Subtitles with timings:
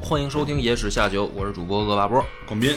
[0.00, 2.24] 欢迎收听《野史下酒》，我是主播恶霸波。
[2.46, 2.74] 广斌，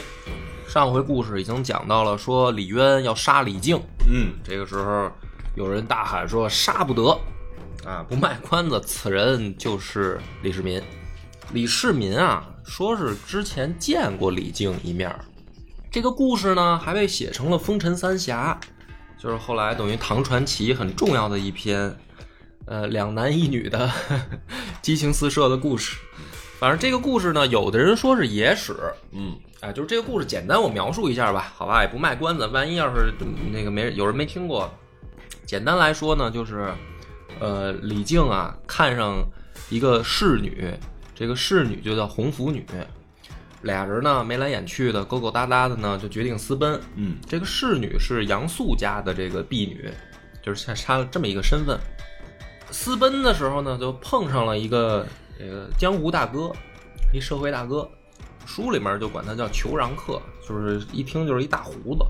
[0.67, 3.79] 上回故事已经讲到了，说李渊要杀李靖，
[4.09, 5.09] 嗯，这个时候
[5.55, 7.17] 有人大喊说杀不得，
[7.85, 10.81] 啊，不卖关子，此人就是李世民。
[11.53, 15.23] 李世民啊，说是之前见过李靖一面儿
[15.89, 18.59] 这个故事呢还被写成了《风尘三侠》，
[19.21, 21.95] 就是后来等于唐传奇很重要的一篇，
[22.65, 23.89] 呃，两男一女的
[24.81, 25.97] 激情四射的故事。
[26.61, 28.75] 反正这个故事呢，有的人说是野史，
[29.13, 34.71] 嗯，哎，就是这个故事简单我描述一下吧，好吧，也不卖关子，万一要是嗯那个没有人没听过，
[35.43, 36.71] 简单来说呢，就是，
[37.39, 39.25] 呃，李靖啊看上
[39.71, 40.71] 一个侍女，
[41.15, 42.63] 这个侍女就叫红拂女，
[43.63, 46.79] 俩人呢眉来眼去的，勾勾搭搭的呢，就决定私奔。
[46.95, 49.89] 嗯，这个侍女是杨素家的这个婢女，
[50.43, 51.75] 就是像她这么一个身份。
[52.69, 56.51] 私奔的时候呢，就碰上了一个这个江湖大哥，
[57.13, 57.89] 一社会大哥，
[58.45, 62.05] 书里面就管他叫裘让客，就是一听就是一大胡子。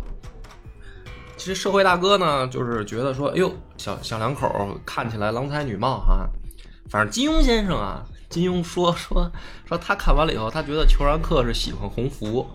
[1.37, 6.29] 其实社会大哥呢，就是觉得说，哎呦，小小两口看起来郎才女貌哈。
[6.89, 9.31] 反正金庸先生啊，金庸说说
[9.67, 12.47] 说他看完了以后，他觉得裘然克是喜欢红拂，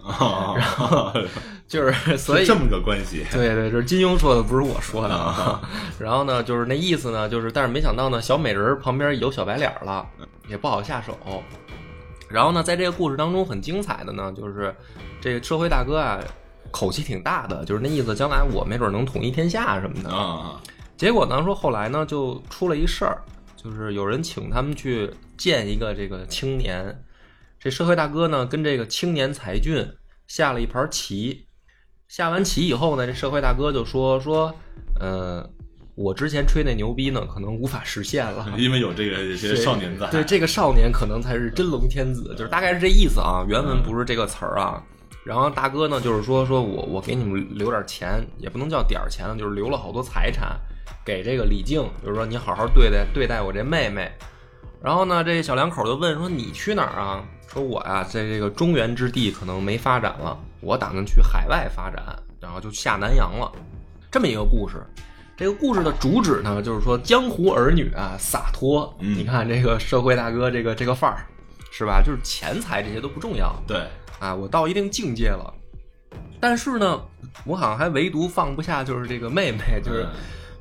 [0.57, 1.13] 然后
[1.69, 5.61] 就 是所以是这么个关系，对对，这是金庸说的，不是我说的啊。
[6.01, 10.05] 然后呢，就是那意思呢，就是但是没想到呢，小美人儿旁边有小白脸儿了，
[10.49, 11.17] 也不好下手。
[12.29, 14.75] 然后呢，在这个故事当中很精彩的呢，就是
[15.21, 16.19] 这个社会大哥啊，
[16.73, 20.11] 口气挺大的，就是那意思，将来我没准能统一天下什么的。
[20.11, 20.61] 啊，
[20.97, 23.23] 结果呢，说后来呢，就出了一事儿，
[23.57, 27.05] 就是有人请他们去见一个这个青年，
[27.59, 29.87] 这社会大哥呢跟这个青年才俊
[30.27, 31.47] 下了一盘棋，
[32.09, 34.55] 下完棋以后呢，这社会大哥就说说，
[35.01, 35.49] 呃，
[35.95, 38.53] 我之前吹那牛逼呢，可能无法实现了。
[38.59, 43.45] 因为有这个 这些少年在，对这个少年可能才是真龙天子，就是大概是这意思啊。
[43.49, 44.83] 原文不是这个词儿啊。
[45.25, 50.57] 然后大哥呢，就是说说我我给你们留点钱，也不能叫点儿钱了，就是留了好多财产
[51.05, 54.11] 给这个李靖，就是说你好好对待对待我这妹妹。
[54.87, 57.21] 然后呢，这小两口就问说你去哪儿啊？
[57.53, 62.05] 说我呀，在这个中原之地可能没发展了，我打算去海外发展，
[62.41, 63.51] 然后就下南洋了。
[64.13, 64.77] 这么一个故事。
[65.37, 68.97] 这个故事的主旨呢，就是说江湖儿女啊，洒脱。
[69.01, 71.27] 嗯你看这个社会大哥这个这个范儿，
[71.73, 72.01] 是吧？
[72.01, 73.89] 就是钱财这些都不重要对，
[74.21, 75.53] 啊，我到一定境界了。
[76.39, 77.03] 但是呢，
[77.45, 80.11] 我好像还唯独放不下，就是这个妹妹，就是、嗯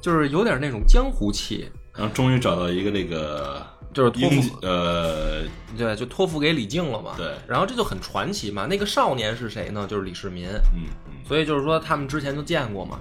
[0.02, 3.66] 就是有点那种江湖气，然后终于找到一个那个
[3.96, 5.42] 就是托付，呃，
[5.76, 7.14] 对，就托付给李靖了嘛。
[7.16, 8.68] 对然后这就很传奇嘛。
[8.68, 9.88] 那个少年是谁呢？
[9.90, 10.50] 就是李世民。
[10.76, 13.00] 嗯嗯，所以就是说他们之前就见过嘛。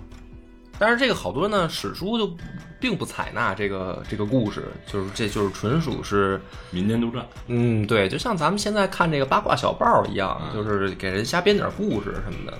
[0.77, 2.33] 但是这个好多呢，史书就
[2.81, 6.41] 并不采纳这个这个故事，就是这就是纯属是，
[6.71, 12.59] 民间杜撰，嗯，对，就像咱们现在看这个八卦小报一样，就是给人瞎编点故事什么的。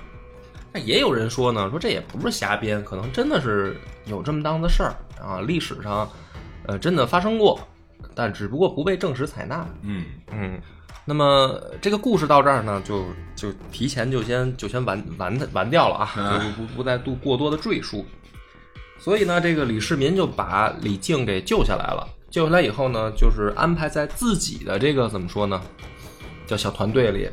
[0.73, 6.09] 那也有人说呢，说这也不是瞎编，可能真的是有这么档子事儿啊，历史上
[6.67, 7.59] 呃真的发生过，
[8.15, 9.67] 但只不过不被正史采纳。
[9.83, 10.61] 嗯嗯，
[11.05, 13.05] 那么这个故事到这儿呢，就
[13.37, 18.05] 就提前就先就先完完完掉了啊，就不不不再度过多的赘述。
[18.99, 22.09] 所以呢，这个李世民就把李靖给救下来了。
[22.31, 25.61] 救下来以后呢，就是安排在自己的这个怎么说呢，
[26.47, 27.29] 叫小团队里。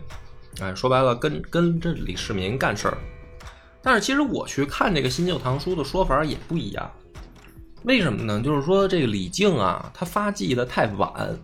[0.59, 2.97] 哎，说白了，跟跟这李世民干事儿。
[3.81, 6.91] 但是其实我去看这个新旧唐书的说法也不一样。
[7.83, 8.41] 为什么呢？
[8.41, 11.37] 就是说这个李靖啊，他发迹的太晚，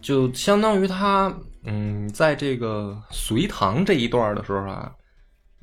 [0.00, 1.32] 就相当于他，
[1.64, 4.92] 嗯，在这个隋唐这一段的时候啊，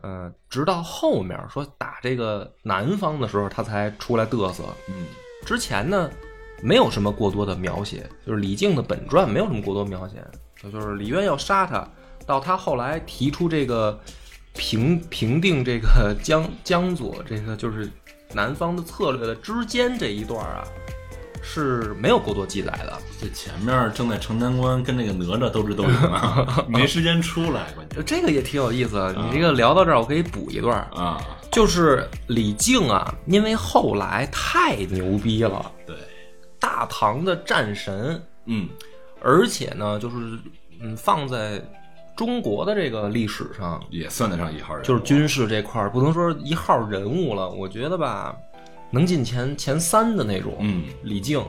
[0.04, 4.64] 呃，直到后面说打这个南方的时候，他才出来嘚瑟。
[4.90, 5.06] 嗯
[5.46, 6.10] 之前呢，
[6.62, 10.16] 没有什么过多的描写，就是李靖的本传没有什么过多描写，
[10.62, 11.88] 就就是李渊要杀他，
[12.26, 13.98] 到他后来提出这个
[14.54, 17.90] 平平定这个江江左这个就是
[18.34, 20.64] 南方的策略的之间这一段啊，
[21.42, 22.98] 是没有过多记载的。
[23.20, 28.04] 这前面正在城南关跟那个哪吒斗智斗勇呢， 没时间出来，关键。
[28.06, 29.14] 这个也挺有意思。
[29.18, 31.20] 你这个聊到这儿，我可以补一段，啊，
[31.52, 35.96] 就是李靖啊，因为后来太牛逼了，对，
[36.60, 38.68] 大唐的战神，嗯。
[39.20, 40.16] 而且呢，就是
[40.80, 41.60] 嗯，放在
[42.18, 48.36] 中国的这个历史上，也算得上一号人物，就是军事这块儿，不能说一号人物了，我觉得吧，
[48.90, 50.58] 能进前前三的那种。
[50.60, 51.46] 嗯，李靖，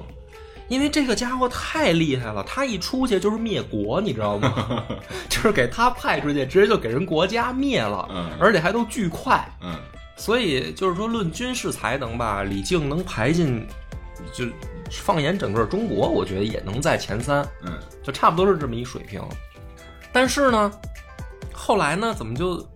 [0.68, 4.84] 因为这个家伙太厉害了，他一出去就是灭国，你知道吗？
[5.30, 9.42] 就是给他派出去，直接就给人国家灭了，嗯而且还都巨快。
[9.62, 9.74] 嗯
[10.16, 13.64] 所以就是说，论军事才能吧，李靖能排进，
[14.32, 14.44] 就
[14.90, 17.42] 放眼整个中国，我觉得也能在前三。
[17.62, 17.72] 嗯
[18.02, 19.22] 就差不多是这么一水平。
[20.12, 20.70] 但是呢，
[21.52, 22.66] 后来呢，怎么就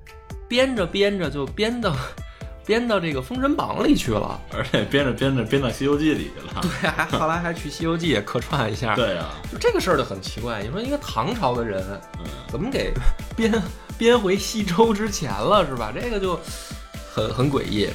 [0.48, 1.94] 编着编着就编到
[2.64, 4.40] 编到这个《封神榜》里去了？
[4.52, 6.60] 而且编着编着编到《西游记》里去了。
[6.62, 10.62] 对，还 后来还去《西游记》也客串一下。，对啊，就这个事儿就很奇怪。
[10.62, 11.82] 你说一个唐朝的人，
[12.18, 12.92] 嗯怎么给
[13.34, 13.52] 编
[13.98, 15.92] 编回西周之前了，是吧？
[15.92, 16.38] 这个就
[17.12, 17.88] 很很诡异。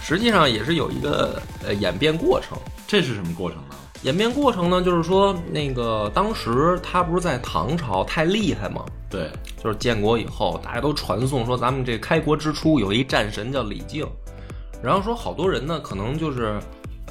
[0.00, 2.56] 实际上也是有一个呃演变过程。
[2.86, 3.74] 这是什么过程呢？
[4.04, 8.84] 演变过程呢，就是说那个当时他不是在唐朝太厉害吗？
[9.08, 9.30] 对，
[9.62, 14.06] 就是建国以后，大家都传颂说咱们这开国之初有一战神叫李靖，
[14.82, 16.60] 然后说好多人呢可能就是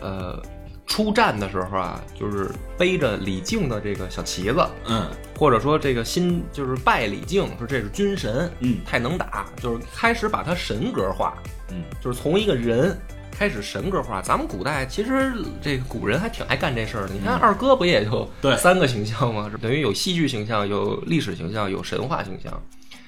[0.01, 0.39] 呃
[0.85, 11.33] 出战的时候啊，就是背着李靖的这个小旗子，嗯或者说这个新就是拜李靖，说这是军神，嗯太能打，就是开始把他神格化，
[11.71, 12.95] 嗯就是从一个人
[13.33, 14.21] 开始神格化。
[14.21, 17.13] 咱们古代其实这个古人还挺爱干这事儿的。
[17.13, 19.51] 你看二哥不也就对三个形象吗？
[19.61, 22.61] 等于有戏剧形象，有历史形象，有神话形象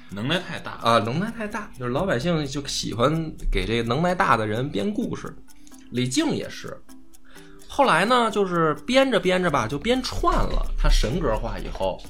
[0.09, 0.71] 能耐太大。
[0.81, 5.33] 啊，能耐太大，就是老百姓就喜欢给这个能耐大的人编故事。
[5.91, 6.75] 李靖也是。
[7.67, 10.65] 后来呢，就是编着编着吧，就编串了。
[10.77, 12.01] 他神格化以后，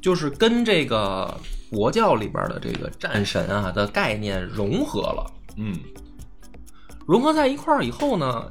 [0.00, 1.32] 就是跟这个
[1.70, 5.30] 佛教里边的这个战神啊的概念融合了。
[5.56, 5.78] 嗯
[7.10, 8.48] 融合在一块儿以后呢，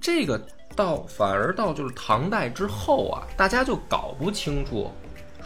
[0.00, 0.36] 这个
[0.74, 4.90] 到反而到就是唐代之后啊，大家就搞不清楚，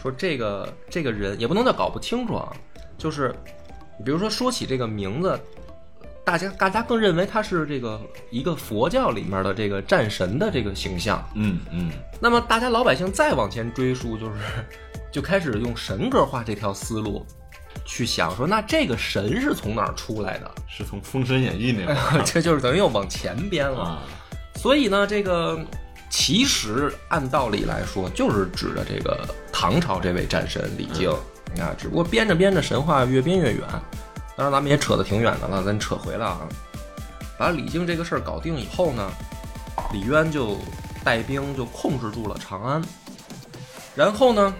[0.01, 2.51] 说这个这个人也不能叫搞不清楚啊，
[2.97, 3.31] 就是
[4.03, 5.39] 比如说说起这个名字，
[6.23, 8.01] 大家大家更认为他是这个
[8.31, 14.39] 一个佛教里面的这个战神的这个形象，嗯嗯那么大家老百姓再往前追溯，就是
[15.11, 17.23] 就开始用神格化这条思路。
[17.83, 20.51] 去想说，那这个神是从哪儿出来的？
[20.67, 23.81] 是从《封神演义》那会儿 这就是等于又往前编了。
[23.81, 23.99] 啊，
[24.55, 25.59] 所以呢，这个
[26.09, 31.09] 其实按道理来说，就是指的这个唐朝这位战神李靖
[31.59, 31.75] 啊。
[31.77, 33.61] 只不过编着编着，神话越编越远。
[34.37, 36.41] 当然，咱们也扯得挺远的了，咱扯回来啊。
[37.37, 39.11] 把李靖这个事儿搞定以后呢，
[39.93, 40.57] 李渊就
[41.03, 42.81] 带兵就控制住了长安。
[43.93, 44.53] 然后呢，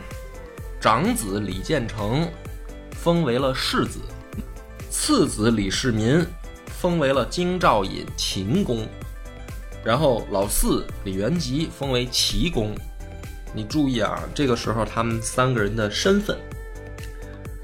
[0.79, 2.25] 长子李建成
[3.05, 3.99] 封为了世子，
[4.89, 6.25] 次子李世民
[6.65, 8.87] 封为了京兆尹秦公，
[9.83, 12.73] 然后老四李元吉封为齐公。
[13.53, 16.35] 你注意啊，这个时候他们三个人的身份，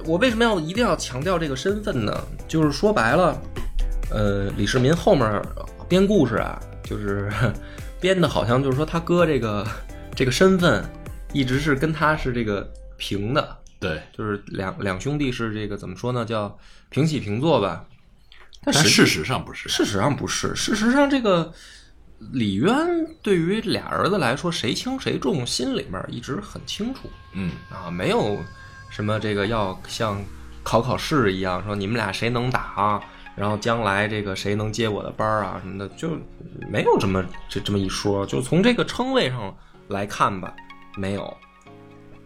[0.05, 2.15] 我为什么要一定要强调这个身份呢？
[2.47, 3.41] 就是说白了，
[4.11, 5.41] 呃，李世民后面
[5.89, 7.33] 编故事啊，就是
[7.99, 9.67] 编的好像就是说他哥这个
[10.15, 10.85] 这个身份
[11.33, 16.23] 一直是跟他是这个平的，对，就是两两兄弟是这个怎么说呢？
[16.23, 16.57] 叫
[16.89, 17.85] 平起平坐吧。
[18.63, 19.67] 但事实上不是。
[19.67, 21.51] 事实上不是，事实上这个
[22.31, 22.77] 李渊
[23.23, 28.37] 对于俩儿子来说，谁轻谁重，心里面一直很清楚嗯啊，没有
[28.91, 30.23] 什么这个要像
[30.61, 33.01] 考考试一样说你们俩谁能打啊，
[33.35, 36.15] 然后将来这个谁能接我的班儿啊什么的，就
[36.69, 38.23] 没有这么这这么一说。
[38.27, 39.57] 就从这个称谓上
[39.87, 40.55] 来看吧，
[40.97, 41.35] 没有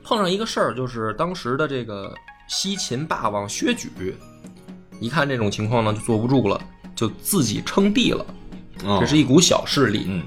[0.05, 2.13] 碰上一个事儿，就是当时的这个
[2.47, 4.15] 西秦霸王薛举，
[4.99, 6.61] 一看这种情况呢，就坐不住了，
[6.95, 8.23] 就自己称帝了。
[8.85, 10.23] 哦这是一股小势力，嗯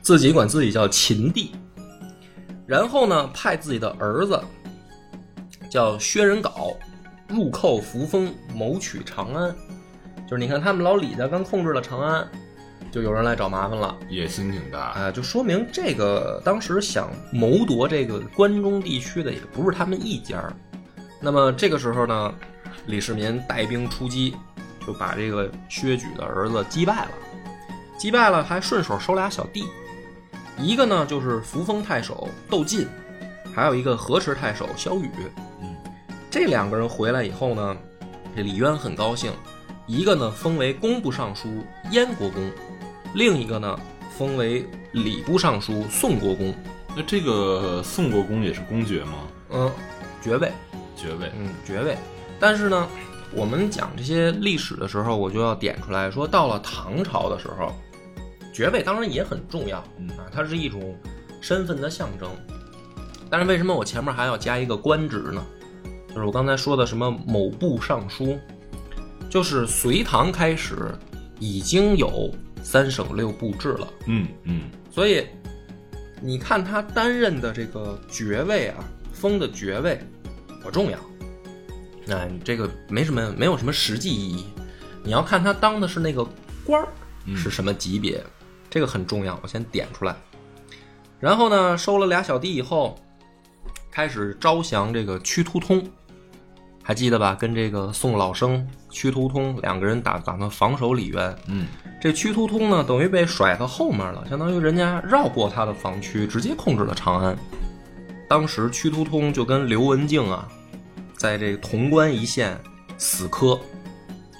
[0.00, 1.52] 自己管自己叫秦帝，
[2.66, 4.42] 然后呢，派自己的儿子
[5.70, 6.76] 叫薛仁杲
[7.28, 9.54] 入寇扶风，谋取长安。
[10.28, 12.26] 就是你看他们老李家刚控制了长安，
[12.92, 14.90] 就有人来找麻烦了，野心挺大。
[14.90, 20.52] 啊、就说明这个当时想谋夺这个关中地区的也不是他们一家儿。
[21.18, 22.34] 那么这个时候呢，
[22.84, 24.36] 李世民带兵出击，
[24.86, 27.10] 就把这个薛举的儿子击败了。
[27.96, 29.64] 击败了，还顺手收俩小弟，
[30.58, 32.86] 一个呢就是扶风太守窦进，
[33.54, 35.08] 还有一个河池太守萧雨。
[35.62, 35.74] 嗯，
[36.30, 37.76] 这两个人回来以后呢，
[38.36, 39.32] 这李渊很高兴，
[39.86, 42.50] 一个呢封为工部尚书燕国公，
[43.14, 43.78] 另一个呢
[44.16, 46.54] 封为礼部尚书宋国公。
[46.94, 49.12] 那这个宋国公也是公爵吗？
[49.50, 49.70] 嗯，
[50.22, 50.52] 爵位，
[50.96, 51.32] 爵位。
[51.36, 51.96] 嗯，爵位。
[52.38, 52.88] 但是呢，
[53.34, 57.72] 我们讲这些历史的时候，我就要点出来说，到了唐朝的时候，
[58.52, 60.94] 爵位当然也很重要嗯啊，它是一种
[61.40, 62.28] 身份的象征。
[63.30, 65.42] 但是为什么我前面还要加一个官职呢？
[66.08, 68.38] 就是我刚才说的什么某部尚书，
[69.30, 70.94] 就是隋唐开始
[71.38, 72.30] 已经有
[72.62, 74.70] 三省六部制了，嗯嗯。
[74.90, 75.26] 所以
[76.20, 80.00] 你看他担任的这个爵位啊，封的爵位
[80.62, 80.98] 不重要，
[82.06, 84.46] 那哎，这个没什么没有什么实际意义，
[85.02, 86.26] 你要看他当的是那个
[86.64, 86.88] 官儿
[87.36, 88.22] 是什么级别，
[88.70, 90.14] 这个很重要，我先点出来。
[91.18, 92.98] 然后呢，收了俩小弟以后，
[93.90, 95.88] 开始招降这个屈突通，
[96.82, 97.34] 还记得吧？
[97.34, 101.66] 跟这个宋老生、屈突通两个人打打算防守李渊，嗯
[102.00, 107.36] 这屈突通呢，等于被甩到后面了，相当于人家绕过他的防区，直接控制了长安。
[108.28, 110.48] 当时屈突通就跟刘文静啊，
[111.16, 112.58] 在这个潼关一线
[112.98, 113.56] 死磕，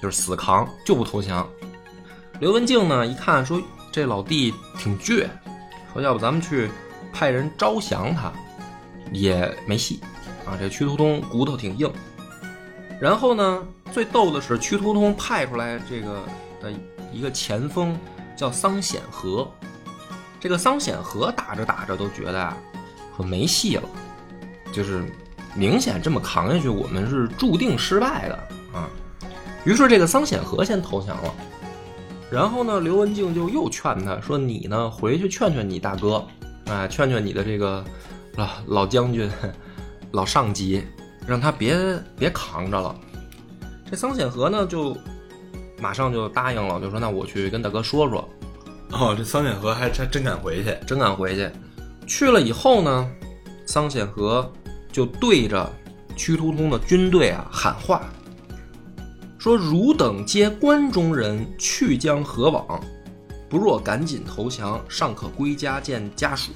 [0.01, 1.47] 就是死扛，就不投降。
[2.41, 5.27] 刘文静呢，一看说这老弟挺倔，
[5.93, 6.69] 说要不咱们去
[7.13, 8.33] 派人招降他，
[9.13, 10.01] 也没戏
[10.45, 10.57] 啊。
[10.59, 11.89] 这屈突通骨头挺硬。
[13.03, 16.23] 然后呢，最逗的是屈突通派出来这个
[16.61, 16.71] 的
[17.11, 17.99] 一个前锋
[18.33, 19.45] 叫桑显和，
[20.39, 22.57] 这个桑显和打着打着都觉得啊，
[23.17, 23.83] 说没戏了，
[24.71, 25.03] 就是
[25.53, 28.35] 明显这么扛下去，我们是注定失败的。
[28.73, 28.87] 啊。
[29.65, 31.33] 于是这个桑显和先投降了，
[32.31, 36.25] 然后呢，刘文静就又劝他说：“你呢，回去劝劝你大哥，
[36.67, 37.83] 啊，劝劝你的这个
[38.37, 39.29] 老老将军、
[40.11, 40.81] 老上级，
[41.27, 41.77] 让他别
[42.17, 42.95] 别扛着了。”
[43.89, 44.97] 这桑显和呢，就
[45.79, 48.27] 马上就答应了，就说：“那我去跟大哥说说。”
[48.91, 51.49] 哦，这桑显和还还真敢回去，真敢回去。
[52.05, 53.09] 去了以后呢，
[53.65, 54.51] 桑显和
[54.91, 55.71] 就对着
[56.15, 58.03] 屈突通的军队啊喊话，
[59.39, 62.79] 说：“汝等皆关中人，去将何往？
[63.49, 66.51] 不若赶紧投降，尚可归家见家属。”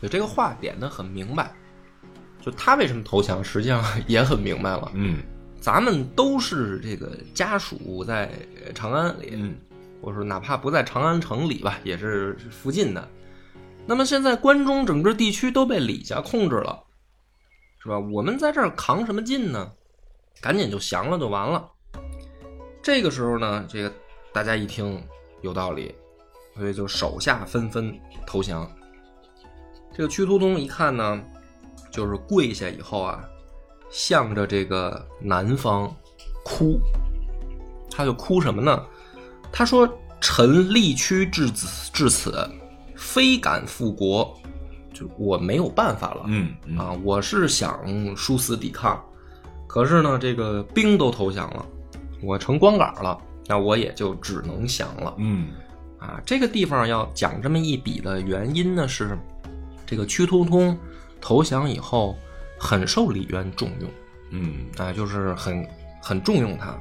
[0.00, 1.52] 就这个话点的很明白，
[2.42, 4.90] 就他为什么投降，实际上 也很明白了。
[4.94, 5.22] 嗯
[5.60, 8.28] 咱们都是这个家属在
[8.74, 9.54] 长安里，嗯
[10.02, 13.08] 或者说哪怕不在长安城里吧，也是附近的。
[13.86, 16.82] 那么现在关中整个地区都被李家控制了，
[17.80, 17.96] 是吧？
[17.98, 19.70] 我们在这儿扛什么劲呢？
[20.40, 21.68] 赶紧就降了就完了。
[22.82, 23.92] 这个时候呢，这个
[24.32, 25.00] 大家一听
[25.42, 25.94] 有道理，
[26.56, 27.96] 所以就手下纷纷
[28.26, 28.68] 投降。
[29.94, 31.22] 这个屈突通一看呢，
[31.92, 33.22] 就是跪下以后啊，
[33.90, 35.94] 向着这个南方
[36.44, 36.80] 哭，
[37.90, 38.82] 他就哭什么呢？
[39.52, 39.86] 他说
[40.18, 42.50] ：“臣力屈至此至此，
[42.96, 44.34] 非敢复国，
[44.94, 46.22] 就我没有办法了。
[46.26, 48.98] 嗯嗯啊，我是想殊死抵抗，
[49.66, 51.66] 可是呢，这个兵都投降了，
[52.22, 55.14] 我成光杆了，那我也就只能降了。
[55.18, 55.50] 嗯
[55.98, 59.18] 啊，这个地方要讲这么一笔的原因呢，是
[59.84, 60.76] 这个屈突通
[61.22, 62.18] 投降以后
[62.58, 63.90] 很受李渊重用。
[64.34, 65.66] 嗯啊，就是很
[66.00, 66.74] 很重用他，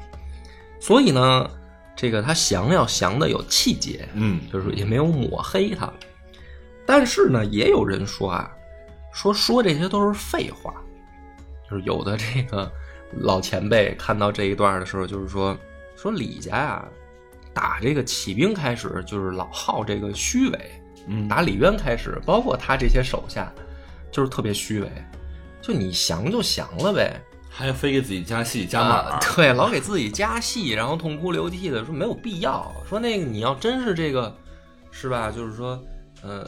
[0.79, 1.49] 所以呢，
[1.95, 5.91] 这个他降要降的有气节，嗯就是也没有抹黑他。
[6.85, 8.49] 但是呢，也有人说啊，
[9.13, 10.73] 说说这些都是废话，
[11.69, 12.71] 就是有的这个
[13.17, 15.57] 老前辈看到这一段的时候，就是说
[15.97, 16.85] 说李家呀、
[17.53, 20.71] 打这个起兵开始就是老好这个虚伪，
[21.07, 23.51] 嗯打李渊开始，包括他这些手下，
[24.11, 24.91] 就是特别虚伪，
[25.61, 27.19] 就你降就降了呗。
[27.53, 32.71] 还非给自己加戏加码啊，对，老给自己加戏，然后痛哭流涕的说没有必要。
[32.87, 34.33] 说那个你要真是这个，
[34.89, 35.29] 是吧？
[35.29, 35.77] 就是说，
[36.21, 36.47] 呃，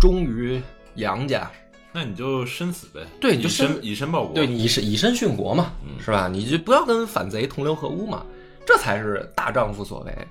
[0.00, 0.60] 忠于
[0.96, 1.48] 杨家，
[1.92, 6.26] 那你就身死呗，对你就身身以身报国，对以身以身殉国嘛，是吧？
[6.26, 8.26] 你就不要跟反贼同流合污嘛，
[8.66, 10.28] 这才是大丈夫所为。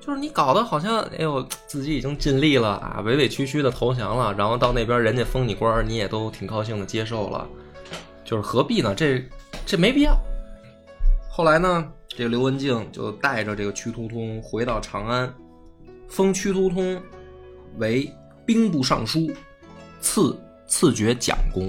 [0.00, 7.46] 就是你搞得好像，哎呦，自己已经尽力了啊，委委屈屈的投降了，然后到那边人家封你官，你也都挺高兴的接受了，
[8.24, 8.94] 就是何必呢？
[8.94, 9.22] 这
[9.66, 10.16] 这没必要。
[11.30, 15.32] 后来呢，这个刘文静就带着这个屈突通回到长安，
[16.08, 17.00] 封屈突通
[17.76, 18.10] 为
[18.46, 19.30] 兵部尚书，
[20.00, 20.34] 赐
[20.66, 21.68] 赐爵蒋公，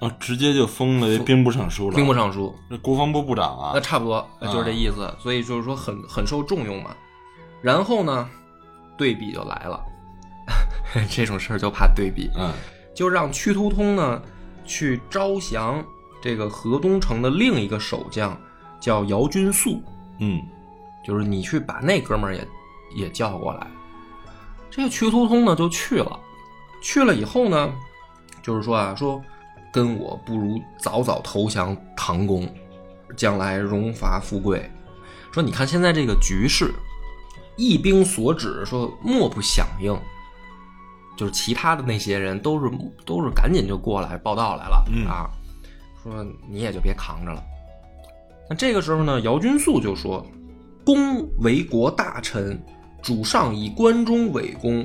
[0.00, 2.54] 啊，直接就封了为兵部尚书了，兵部尚书。
[2.70, 6.96] 那国防部部长啊那，差不多就是这意思，所以就是说很很受重用嘛。
[7.64, 8.28] 然后呢，
[8.94, 9.82] 对比就来了，
[11.08, 12.52] 这种事儿就怕对比，嗯。
[12.94, 14.22] 就让屈突通呢
[14.66, 15.82] 去招降
[16.22, 18.38] 这个河东城的另一个守将，
[18.78, 19.82] 叫姚君素，
[20.18, 20.42] 嗯。
[21.02, 22.48] 就是你去把那哥们儿也
[22.94, 23.66] 也叫过来。
[24.70, 26.20] 这个屈突通呢就去了，
[26.82, 27.72] 去了以后呢，
[28.42, 29.22] 就是说啊，说
[29.72, 32.46] 跟我不如早早投降唐公，
[33.16, 34.70] 将来荣华富贵。
[35.32, 36.72] 说你看现在这个局势，
[37.56, 39.96] 一兵所指，说莫不响应。
[41.16, 42.68] 就是其他的那些人都是
[43.06, 45.30] 都是赶紧就过来报道来了、嗯啊，
[46.02, 47.40] 说你也就别扛着了。
[48.50, 50.26] 那这个时候呢，姚君素就说
[50.84, 52.60] ：“公为国大臣，
[53.00, 54.84] 主上以关中为公，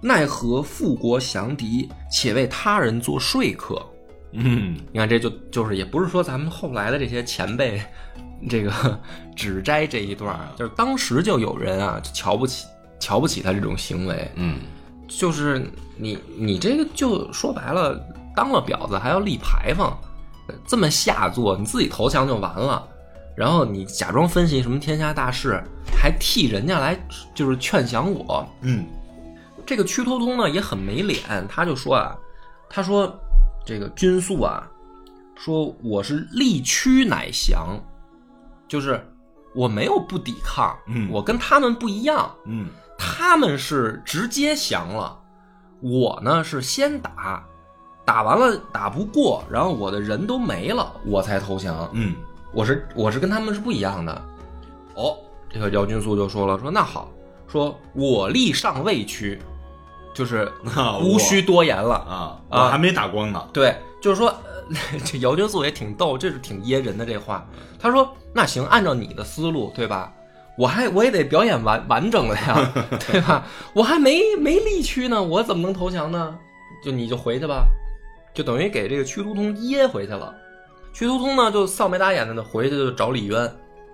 [0.00, 3.84] 奈何复国降敌，且为他人做说客？”
[4.32, 7.78] 嗯你看，这就就是也不是说咱们后来的这些前辈，
[8.48, 9.00] 这个
[9.34, 12.66] 只摘这一段儿，就是当时就有人啊就瞧不起
[13.00, 14.58] 瞧不起他这种行为，嗯。
[15.08, 15.66] 就是
[15.96, 17.98] 你你这个就说白了，
[18.36, 19.96] 当了婊子还要立牌坊，
[20.66, 22.86] 这么下作，你自己投降就完了，
[23.34, 25.62] 然后你假装分析什么天下大事，
[25.96, 26.94] 还替人家来
[27.34, 28.84] 就是劝降我，嗯。
[29.64, 32.14] 这个屈头通呢也很没脸，他就说啊，
[32.68, 33.18] 他说
[33.64, 34.68] 这个君素啊，
[35.36, 37.78] 说我是力屈乃降，
[38.68, 39.02] 就是
[39.54, 45.18] 我没有不抵抗，嗯我跟他们不一样，嗯他们是直接降了，
[45.80, 47.44] 我呢是先打，
[48.04, 51.88] 打完了打不过，然后我的人都没了，我才投降。
[51.92, 52.14] 嗯
[52.52, 54.22] 我是我是跟他们是不一样的。
[54.94, 55.16] 哦，
[55.50, 57.10] 这个姚军素就说了，说那好，
[57.46, 59.38] 说我立上位区，
[60.14, 61.94] 就是啊无需多言了。
[61.94, 63.48] 啊，啊我还没打光呢。
[63.52, 64.47] 对，就是说，呃
[65.04, 67.48] 这姚君素也挺逗，这是挺噎人的这话。
[67.78, 70.12] 他说：“那行，按照你的思路，对吧？
[70.56, 72.72] 我还我也得表演完完整了呀，
[73.06, 73.46] 对吧？
[73.72, 76.36] 我还没没力屈呢，我怎么能投降呢？
[76.84, 77.66] 就你就回去吧，
[78.34, 80.34] 就等于给这个屈突通噎回去了。
[80.92, 83.48] 屈突通呢，就臊眉打眼的呢，回去就找李渊，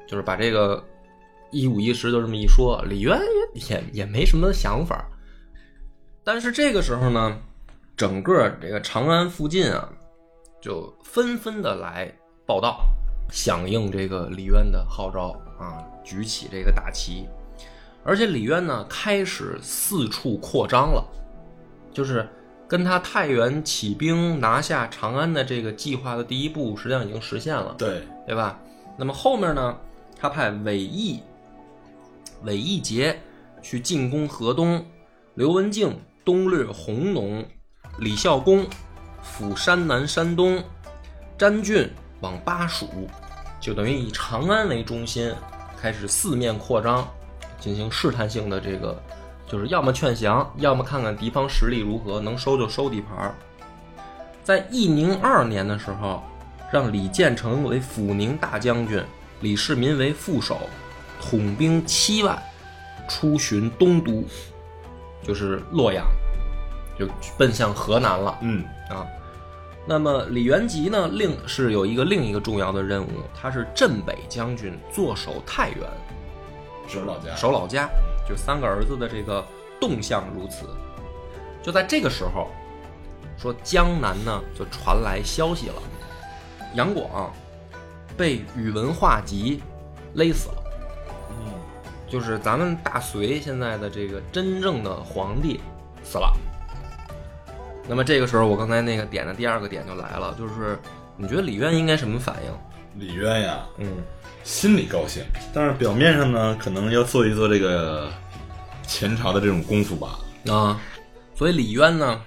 [0.09, 0.83] 就是把这个
[1.51, 2.83] 一五一十就这么一说。
[2.89, 3.21] 李渊
[3.55, 5.07] 也也也没什么想法，
[6.25, 7.37] 但是这个时候呢，
[7.95, 9.87] 整个这个长安附近啊，
[10.65, 12.11] 就纷纷的来
[12.47, 12.87] 报道，
[13.31, 17.29] 响应这个李渊的号召啊，举起这个大旗。
[18.03, 21.07] 而且李渊呢，开始四处扩张了，
[21.93, 22.27] 就是
[22.67, 27.75] 跟他太原起兵拿下长安的这个计划的第一步，实际上已经实现了。
[27.77, 28.59] 对，对吧？
[28.97, 29.77] 那么后面呢，
[30.19, 31.21] 他派韦义、
[32.43, 33.21] 韦义杰
[33.61, 34.83] 去进攻河东，
[35.35, 37.45] 刘文静东掠弘农，
[37.99, 38.65] 李孝恭
[39.25, 40.63] 抚山南、山东，
[41.37, 43.09] 詹俊往巴蜀，
[43.61, 45.35] 就等于以长安为中心，
[45.81, 47.09] 开始四面扩张，
[47.59, 49.03] 进行试探性的这个，
[49.49, 53.35] 就是要么劝降，要么看看敌方实力如何，能收就收地盘儿。
[54.43, 56.23] 在义宁二年的时候，
[56.71, 59.03] 让李建成为抚宁大将军，
[59.41, 60.69] 李世民为副手，
[61.21, 62.41] 统兵七万，
[63.09, 64.25] 出巡东都，
[65.23, 66.05] 就是洛阳，
[66.99, 69.07] 就奔向河南了嗯啊。
[69.87, 75.81] 那么李元吉呢，另是有一个另一个重要的任务，他是镇北将军，坐守太原，
[76.89, 77.37] 守老家。
[77.37, 77.89] 守老家，
[78.27, 79.45] 就三个儿子的这个
[79.79, 80.67] 动向如此。
[81.63, 82.49] 就在这个时候，
[83.37, 85.83] 说江南呢就传来消息了，
[86.75, 87.31] 杨广
[88.17, 89.61] 被宇文化及
[90.15, 90.65] 勒死了，
[91.31, 91.53] 嗯
[92.09, 95.61] 就是咱们大隋现在的这个真正的皇帝
[96.03, 96.33] 死了。
[97.87, 100.79] 那么这个时候，我刚才那个点的第二个点就来了，就是
[101.17, 102.53] 你觉得李渊应该什么反应？
[103.07, 103.87] 李渊呀，嗯，
[104.43, 108.09] 心里高兴，但是表面上呢，可能要做一做这个
[108.87, 110.19] 前朝的这种功夫吧。
[110.49, 110.81] 啊，
[111.35, 112.21] 所以李渊呢，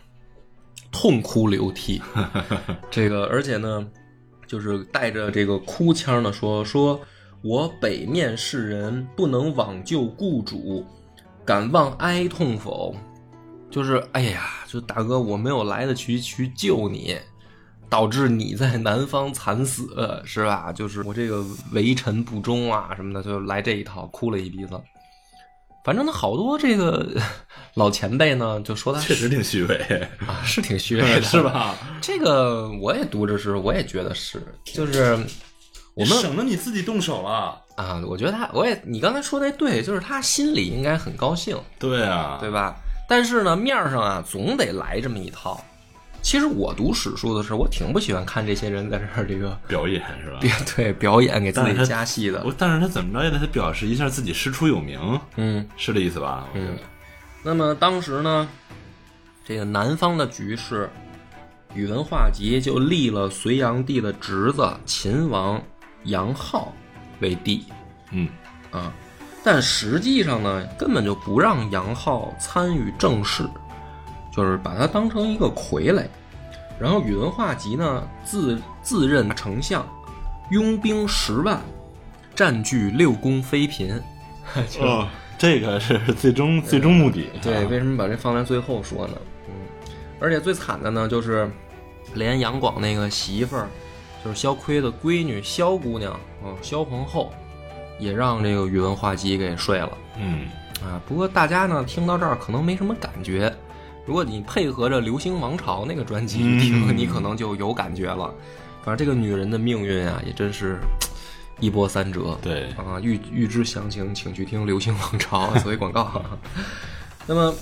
[0.92, 2.02] 痛哭流涕，
[2.92, 3.88] 这个而且呢，
[4.46, 7.00] 就是带着这个哭腔的说：“说
[7.42, 10.86] 我北面士人不能往救故主，
[11.46, 12.96] 敢望哀痛否？”
[13.70, 17.18] 就是哎呀，就大哥，我没有来得及去救你，
[17.90, 20.72] 导致你在南方惨死，是吧？
[20.74, 24.80] 就是我这个为臣不忠啊什么的，就来这一套，哭了一鼻子。
[25.86, 27.08] 反正呢，好多这个
[27.76, 29.76] 老前辈呢，就说他确实挺虚伪，
[30.26, 31.42] 啊，是挺虚 伪的，是？
[31.42, 31.76] 吧？
[32.02, 35.18] 这个我也读着是，我也觉得是，就是
[35.94, 37.62] 我们省得你自己动手了。
[37.78, 42.76] 啊，我觉得他，我也你刚才说的对，就是他心里应该很高兴，对啊，对吧？
[43.08, 45.64] 但是呢，面儿上啊，总得来这么一套。
[46.22, 50.40] 其实我读史书的时候，我挺不喜欢看这些人在这儿这个表演是吧？
[50.76, 52.46] 对表演给自己加戏的。
[52.58, 55.00] 但是他怎么着也得表示一下自己师出有名，
[55.38, 56.46] 嗯，是这意思吧？
[56.54, 56.78] 嗯，
[57.44, 58.50] 那么当时呢，
[59.46, 60.90] 这个南方的局势，
[61.74, 65.64] 宇文化及就立了隋炀帝的侄子秦王
[66.06, 66.74] 杨浩
[67.22, 67.64] 为帝
[68.12, 68.28] 嗯，
[68.72, 68.92] 啊，
[69.44, 73.44] 但实际上呢，根本就不让杨浩参与政事，
[74.32, 76.04] 就是把他当成一个傀儡。
[76.80, 79.88] 然后宇文化及呢，自自任丞相，
[80.52, 81.62] 拥兵十万，
[82.36, 84.00] 占据六宫妃嫔。
[84.70, 87.30] 就哦，这个是最终最终目的。
[87.42, 89.14] 对，啊为什么把这放在最后说呢？
[89.48, 89.54] 嗯，
[90.20, 91.50] 而且最惨的呢，就是
[92.14, 93.68] 连杨广那个媳妇儿
[94.24, 97.32] 就是萧岿的闺女萧姑娘，嗯，萧皇后，
[98.00, 100.48] 也让这个宇文化及给睡了嗯，
[100.84, 101.02] 啊。
[101.08, 103.54] 不过大家呢听到这儿可能没什么感觉，
[104.06, 108.34] 如果你配合着《流星王朝》那个专辑去听，嗯你可能就有感觉了。
[108.84, 110.80] 反正这个女人的命运啊，也真是
[111.60, 112.38] 一波三折。
[112.42, 116.24] 对，啊，预预知详情，请去听《流星王朝》作为广告。
[117.28, 117.54] 那么，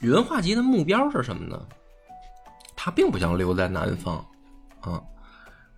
[0.00, 1.58] 宇文化及的目标是什么呢？
[2.74, 4.24] 他并不想留在南方
[4.80, 5.00] 啊，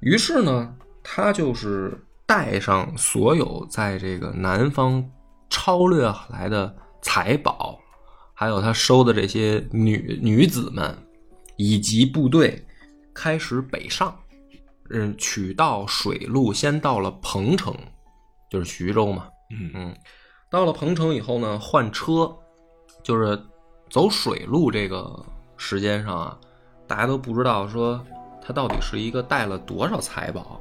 [0.01, 1.97] 于是呢，他就是
[2.29, 5.03] 带上所有在这个南方
[5.49, 7.81] 超掠来的财宝，
[8.35, 10.95] 还有他收的这些女女子们
[11.57, 12.62] 以及部队，
[13.14, 14.14] 开始北上。
[14.91, 17.75] 嗯，取道水路，先到了彭城，
[18.51, 19.27] 就是徐州嘛。
[19.51, 19.97] 嗯嗯，
[20.51, 22.31] 到了彭城以后呢，换车，
[23.03, 23.43] 就是
[23.88, 25.25] 走水路这个
[25.57, 26.38] 时间上啊，
[26.87, 28.05] 大家都不知道说
[28.43, 30.61] 他到底是一个带了多少财宝。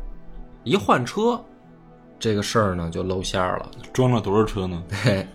[0.63, 1.41] 一换车，
[2.19, 3.71] 这个事儿呢就露馅儿了。
[3.93, 4.83] 装了多少车呢？
[5.03, 5.27] 对，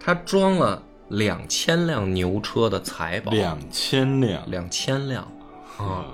[0.00, 4.42] 他装了两千辆牛车的财宝，两千辆。
[4.50, 5.22] 两千辆
[5.78, 6.06] 啊，啊，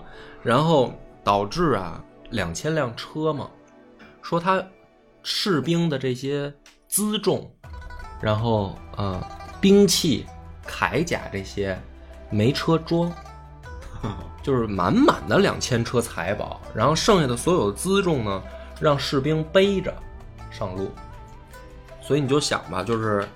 [0.43, 3.49] 然后导致啊两千辆车嘛，
[4.23, 4.63] 说他
[5.23, 6.53] 士兵的这些
[6.91, 7.51] 辎重，
[8.21, 9.23] 然后呃
[9.61, 10.27] 兵器、
[10.67, 11.79] 铠甲这些
[12.31, 13.13] 没车装，
[14.43, 18.43] 就是满满的两千车财宝，然后剩下的所有的辎重呢，
[18.81, 19.95] 让士兵背着
[20.51, 20.91] 上路。
[22.01, 23.29] 所以你就想吧，就是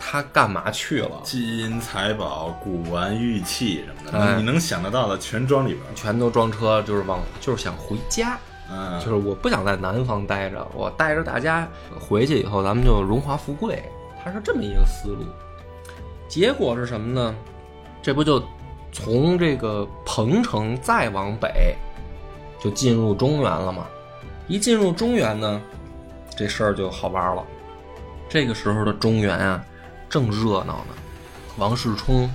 [0.00, 1.20] 他干嘛去了？
[1.22, 5.82] 金银财宝、古玩玉器什么的，哎你能想得到的全装里边。
[5.94, 8.38] 全都装车，就是往，就是想回家。
[8.70, 11.68] 嗯，就是我不想在南方待着，我带着大家
[12.00, 13.82] 回去以后，咱们就荣华富贵。
[14.24, 15.24] 他是这么一个思路。
[16.26, 17.34] 结果是什么呢？
[18.02, 18.42] 这不就
[18.92, 21.76] 从这个彭城再往北，
[22.58, 23.86] 就进入中原了吗？
[24.48, 25.60] 一进入中原呢，
[26.36, 27.44] 这事儿就好玩了。
[28.28, 29.64] 这个时候的中原啊，
[30.08, 30.94] 正热闹呢。
[31.56, 32.30] 王世充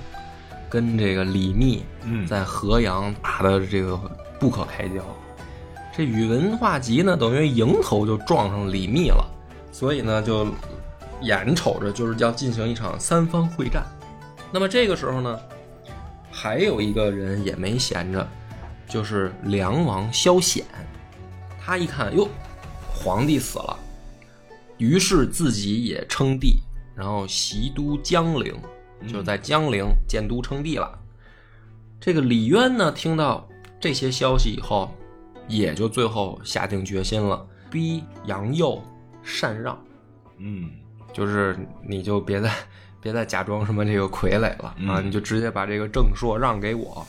[0.68, 3.96] 跟这个李密嗯，在河阳打的这个
[4.40, 5.00] 不可开交。
[5.94, 9.24] 这宇文化及呢，等于迎头就撞上李密了，
[9.70, 10.48] 所以呢，就
[11.20, 13.84] 眼瞅着就是要进行一场三方会战。
[14.50, 15.38] 那么这个时候呢，
[16.30, 18.26] 还有一个人也没闲着，
[18.88, 20.64] 就是梁王萧显。
[21.64, 22.26] 他一看，哟，
[22.92, 23.78] 皇帝死了，
[24.82, 26.60] 于是自己也称帝，
[26.96, 28.52] 然后袭都江陵，
[29.06, 30.98] 就在江陵建都称帝了。
[32.00, 34.92] 这个李渊呢，听到这些消息以后，
[35.46, 38.82] 也就最后下定决心了，逼杨佑
[39.22, 39.80] 禅让，
[40.38, 40.68] 嗯，
[41.12, 41.56] 就是
[41.88, 42.52] 你就别再
[43.00, 47.06] 别再假装什么这个傀儡了、啊，嗯你就直接把这个正朔让给我。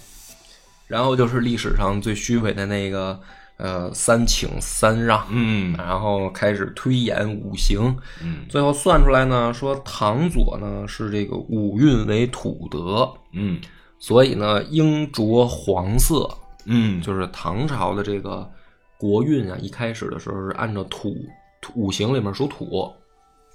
[0.86, 3.20] 然后就是历史上最虚伪的那个
[3.58, 5.76] 呃三请三让，嗯。
[5.78, 8.46] 然后开始推演五行，嗯。
[8.50, 13.60] 最后算出来呢，说唐左呢是这个五运为土德，嗯。
[14.00, 16.30] 所以呢应着黄色，
[16.66, 18.50] 嗯，就是唐朝的这个
[18.98, 21.16] 国运啊，一开始的时候是按照土
[21.62, 22.92] 土五行里面属土，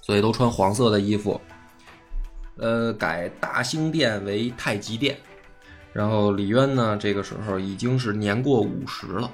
[0.01, 1.39] 所以都穿黄色的衣服。
[2.57, 5.15] 呃，改大兴殿为太极殿。
[5.93, 9.31] 然后李渊呢，这个时候已经是年过五十了，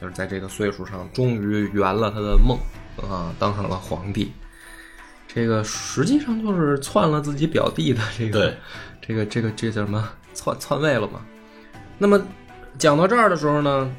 [0.00, 2.56] 就是在这个岁数上，终于圆了他的梦
[3.10, 4.32] 啊，当上了皇帝。
[5.26, 8.54] 这个实际上就是篡了自己表弟的这个，
[9.00, 11.20] 这个这个这叫什么篡篡位了嘛？
[11.98, 12.20] 那么
[12.78, 13.90] 讲到这儿的时候呢，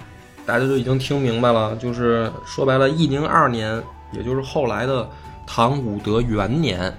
[0.46, 3.82] 大家就已经听明白了，就是说白了，义宁二年，
[4.12, 5.08] 也就是后来的
[5.46, 6.92] 唐武德元年，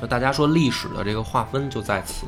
[0.00, 2.26] 就大家说历史的这个划分就在此，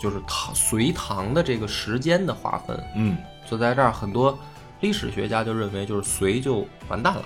[0.00, 3.16] 就是唐隋唐的这个时间的划分，嗯
[3.48, 4.36] 就在这儿，很多
[4.80, 7.22] 历史学家就认为，就是隋就完蛋了，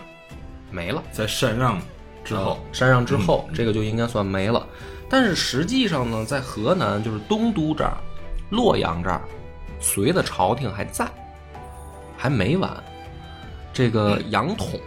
[0.70, 1.02] 没了。
[1.12, 1.80] 在禅让
[2.24, 4.66] 之后，禅让之后，这个就应该算没了。
[5.08, 7.96] 但是实际上呢，在河南就是东都这儿，
[8.50, 9.22] 洛阳这儿，
[9.78, 11.06] 隋的朝廷还在，
[12.16, 12.70] 还没完。
[13.72, 14.80] 这个杨统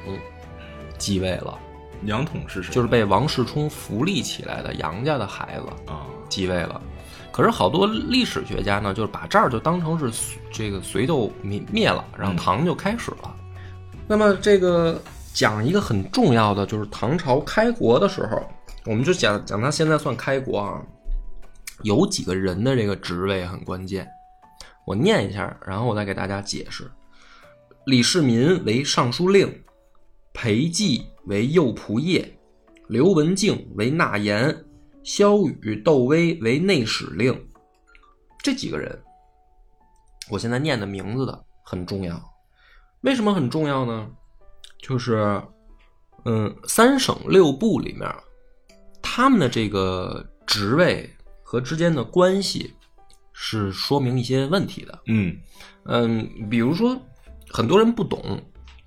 [0.98, 1.58] 继位了，
[2.06, 2.74] 杨统是谁？
[2.74, 6.82] 就是被王世充扶立起来的杨家的孩子啊，继位了。
[7.38, 13.36] 可是好多历史学家呢，就是把这儿就当成是这个隋就灭灭了，然后唐就开始了。
[14.08, 15.00] 那么这个
[15.36, 18.42] 讲一个很重要的，就是唐朝开国的时候，
[18.88, 20.82] 我们就讲讲他现在算开国啊，
[21.84, 24.08] 有几个人的这个职位很关键。
[24.88, 26.90] 我念一下，然后我再给大家解释。
[27.86, 29.48] 李世民为尚书令，
[30.34, 32.28] 裴寂为右仆射，
[32.88, 34.58] 刘文静为纳言，
[35.08, 37.34] 萧雨、窦威为内史令。
[38.44, 39.02] 这几个人，
[40.30, 42.22] 我现在念的名字的很重要。
[43.02, 44.06] 为什么很重要呢？
[44.80, 45.42] 就是，
[46.26, 48.14] 嗯，三省六部里面，
[49.02, 51.10] 他们的这个职位
[51.42, 52.74] 和之间的关系
[53.32, 55.00] 是说明一些问题的。
[55.06, 55.34] 嗯
[55.86, 57.02] 嗯，比如说
[57.48, 58.38] 很多人不懂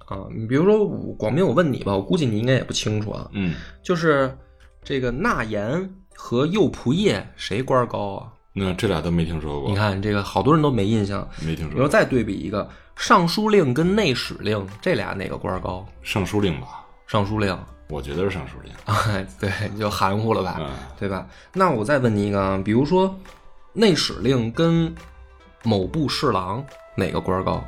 [0.04, 4.36] 啊，你比如说我广明，我问你吧，我估计你应该也不清楚啊，嗯，就是
[4.84, 8.32] 这个纳言和右仆射谁官高啊？
[8.52, 11.26] 那这俩都没听说过，你看这个好多人都没印象。
[11.40, 11.80] 没听说过。
[11.80, 15.86] 然后再对比一个尚书令跟内史令，这俩哪个官高？
[16.02, 17.56] 尚书令吧，尚书令，
[17.88, 18.72] 我觉得是尚书令。
[18.86, 20.68] 哎， 对，你就含糊了吧，嗯
[20.98, 21.26] 对吧？
[21.54, 23.16] 那我再问你一个啊，比如说
[23.72, 24.92] 内史令跟
[25.62, 26.64] 某部侍郎
[26.96, 27.62] 哪个官高？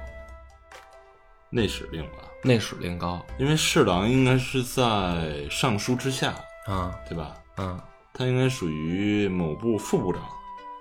[1.49, 6.35] 内史令吧，内史令高因为侍郎应该是在尚书之下，
[6.67, 7.35] 啊，对吧？
[7.59, 7.79] 嗯，
[8.13, 10.23] 他应该属于某部副部长。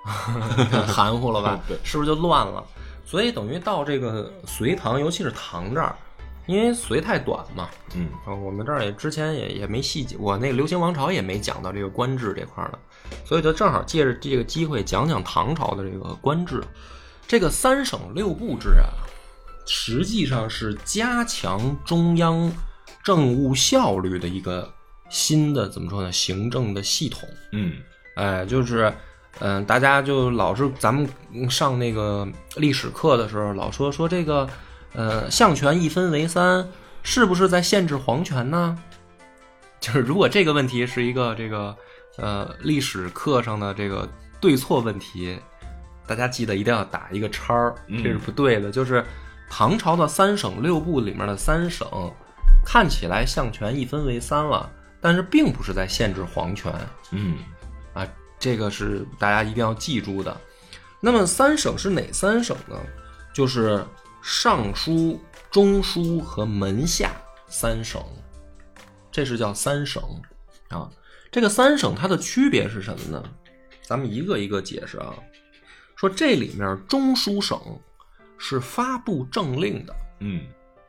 [0.87, 1.77] 含糊了吧 对？
[1.83, 2.63] 是不是就乱了？
[3.05, 5.95] 所以等于到这个隋唐，尤其是唐这儿，
[6.47, 12.79] 因为隋太短嘛，嗯啊，我们这儿也之前也也没细节，我那个流行王朝也没讲到这个官制这块儿呢，
[13.25, 16.63] 所以就正好借着这个机会讲讲唐朝的这个官制。
[17.27, 18.89] 这个三省六部制啊，
[19.67, 22.51] 实际上是加强中央
[23.03, 24.67] 政务效率的一个
[25.11, 26.11] 新的怎么说呢？
[26.11, 27.29] 行政的系统。
[27.51, 27.73] 嗯
[28.15, 28.91] 哎，就是，
[29.39, 31.07] 嗯、大家就老是咱们
[31.49, 34.49] 上那个历史课的时候，老说说这个，
[34.93, 36.67] 呃，相权一分为三，
[37.03, 38.77] 是不是在限制皇权呢？
[39.79, 41.75] 就是如果这个问题是一个这个
[42.17, 44.07] 呃历史课上的这个
[44.39, 45.39] 对错问题，
[46.05, 48.71] 大家记得一定要打一个叉儿，这是不对的。
[48.71, 49.03] 就是
[49.49, 51.87] 唐朝的三省六部里面的三省，
[52.65, 54.69] 看起来相权一分为三了，
[55.01, 56.73] 但是并不是在限制皇权。
[57.11, 57.39] 嗯
[57.93, 58.07] 啊，
[58.39, 60.39] 这个是大家一定要记住的。
[60.99, 62.77] 那么三省是哪三省呢？
[63.33, 63.83] 就是
[64.21, 67.11] 尚书、中书和门下
[67.47, 68.01] 三省，
[69.11, 70.03] 这是叫三省
[70.69, 70.89] 啊。
[71.31, 73.23] 这个三省它的区别是什么呢？
[73.81, 75.13] 咱们一个一个解释啊。
[75.95, 77.59] 说这里面中书省
[78.37, 80.41] 是发布政令的，嗯，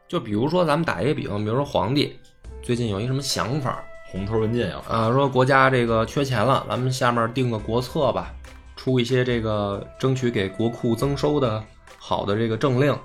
[0.09, 2.19] 就比如说咱们打一个比方，比如说皇帝
[2.63, 4.79] 最近有一什么想法，红头文件要。
[4.81, 8.31] 啊，说国家这个缺钱了，咱们下面定个国策吧，
[8.77, 11.65] 出一些这个争取给国库增收的
[11.99, 12.97] 好的这个政令。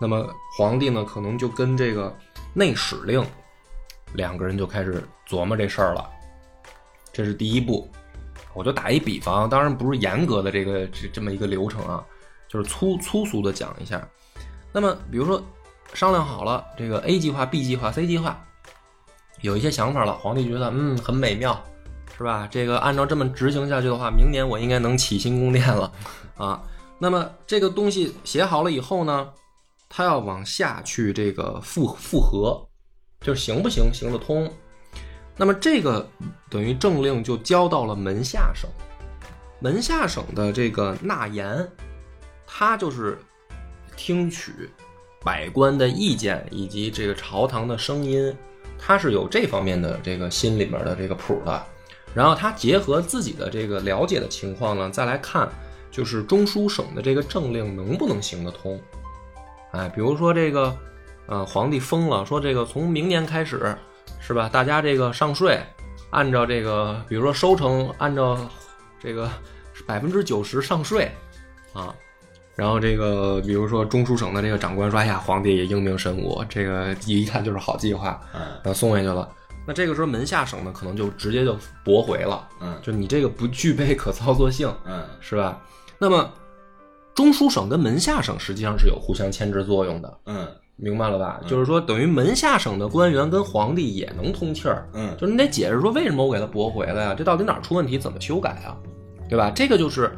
[0.00, 2.12] 那么皇帝呢，可能就跟这个
[2.54, 3.22] 内史令
[4.14, 6.08] 两个人就开始琢磨这事儿了。
[7.12, 7.86] 这是第一步，
[8.54, 12.02] 我就打一比方，当然不是严格的这个这这么一个流程啊，
[12.48, 14.02] 就是粗粗俗的讲一下。
[14.72, 15.40] 那么比如说
[15.92, 18.42] 商量好了，这个 A 计划、B 计划、C 计划，
[19.42, 21.62] 有一些想法了，皇帝觉得嗯很美妙，
[22.16, 22.48] 是吧？
[22.50, 25.92] 这个按照这么执行下去的话，明年我应该能起新宫殿了
[26.38, 26.62] 啊。
[26.98, 29.28] 那么这个东西写好了以后呢，
[29.88, 32.64] 他要往下去这个复复核，
[33.20, 34.50] 就是行不行，行得通。
[35.36, 36.08] 那么这个
[36.48, 38.70] 等于政令就交到了门下省，
[39.58, 41.68] 门下省的这个纳言，
[42.46, 43.18] 他就是
[43.96, 44.70] 听取
[45.24, 48.36] 百官的意见以及这个朝堂的声音，
[48.84, 51.62] 他是有这方面的这个心里面的这个谱的。
[52.12, 55.48] 然后他结合自己的这个了解的情况呢，再来看
[55.90, 58.78] 就是中书省的这个政令能不能行得通。
[59.70, 60.76] 哎，比如说这个，
[61.26, 63.74] 呃，皇帝封了，说这个从明年开始，
[64.20, 64.46] 是吧？
[64.52, 65.58] 大家这个上税，
[66.10, 68.38] 按照这个，比如说收成，按照
[69.00, 69.30] 这个
[69.86, 71.10] 百分之九十上税，
[71.72, 71.94] 啊，
[72.54, 79.28] 然后这个比如说中书省的这个长官说，哎呀，皇帝也英明神武，这个一看就是好计划，嗯呃，送回去了。
[79.66, 85.62] 那这个时候门下省呢，可能就直接就驳回了，嗯就你这个不具备可操作性，嗯是吧？
[85.98, 86.30] 那么
[87.14, 91.40] 中书省跟门下省实际上是有互相牵制作用的，嗯明白了吧？
[91.46, 97.14] 就是说，等于门下省的官员跟皇帝也能通气儿，嗯就是你得解释说为什么我给他驳回了呀？
[97.16, 97.96] 这到底哪儿出问题？
[97.96, 98.76] 怎么修改啊？
[99.28, 99.50] 对吧？
[99.54, 100.10] 这个就是，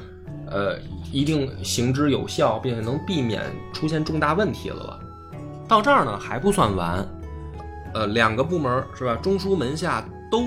[0.54, 0.78] 呃，
[1.10, 5.00] 一定行之有效，并且能避免出现重大问题了吧。
[5.66, 7.04] 到这儿呢还不算完，
[7.92, 9.16] 呃，两个部门是吧？
[9.16, 10.44] 中书门下都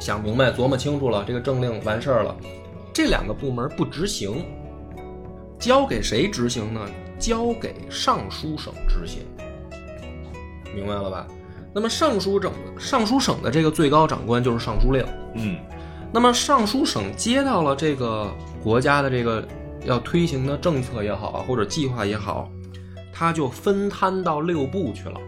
[0.00, 2.34] 想明白、琢磨清楚了，这个政令完事儿了，
[2.90, 4.46] 这两个部门不执行，
[5.58, 6.80] 交给谁执行呢？
[7.18, 9.24] 交给尚书省执行，
[10.74, 11.26] 明白了吧？
[11.74, 15.04] 那么尚书省尚书省的这个最高长官就是尚书令。
[15.34, 15.58] 嗯
[16.14, 19.44] 那么尚书省接到了这个国家的这个
[19.84, 22.48] 要推行的政策也好啊，或者计划也好，
[23.12, 25.20] 他就分摊到六部去了，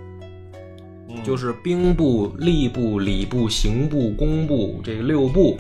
[1.25, 5.59] 就是兵部、吏部、礼部、刑部、工部这个六部，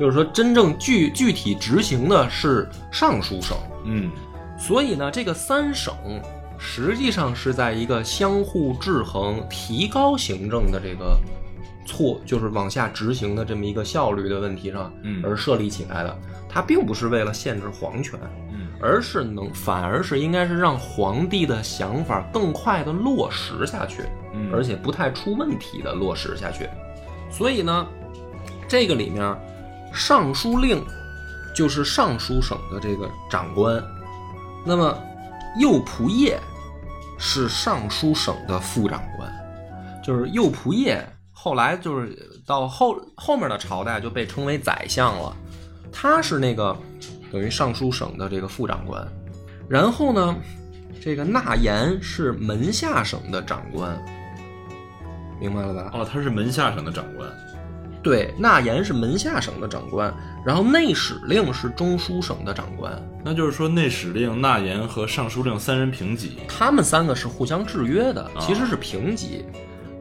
[0.00, 3.54] 就是说真正具具体执行的是尚书省。
[3.84, 4.10] 嗯。
[4.58, 5.94] 所以呢，这个三省
[6.56, 11.20] 实际上是在一个相互制衡、提高行政的这个
[11.86, 16.18] 错，就是往下执行的这么一个效率的问题上，嗯而设立起来的。
[16.48, 18.18] 它并不是为了限制皇权，
[18.50, 24.02] 嗯而是能，反而是应该是让皇帝的想法更快的落实下去，
[24.34, 26.68] 嗯而且不太出问题的落实下去。
[27.30, 27.86] 所以呢，
[28.68, 29.36] 这个里面，
[29.92, 30.82] 尚书令
[31.54, 33.82] 就是尚书省的这个长官，
[34.64, 34.98] 那么
[35.60, 36.38] 右仆射
[37.18, 39.30] 是尚书省的副长官，
[40.02, 41.02] 就是右仆射。
[41.46, 45.36] 后来就是到后后面的朝代就被称为宰相了，
[45.92, 46.76] 他是那个
[47.30, 49.06] 等于尚书省的这个副长官。
[49.68, 50.34] 然后呢，
[51.00, 53.96] 这个纳言是门下省的长官，
[55.40, 55.88] 明白了吧？
[55.94, 57.30] 哦，他是门下省的长官。
[58.02, 60.12] 对，纳言是门下省的长官，
[60.44, 66.38] 然后内史令是中书省的长官，那就是说，内史令、纳言和尚书令三人平级。
[66.48, 69.44] 他们三个是互相制约的，其实是平级。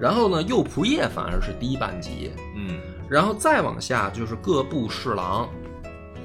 [0.06, 2.78] 然后呢，右仆射反而是低半级，嗯
[3.10, 5.50] 然后再往下就是各部侍郎，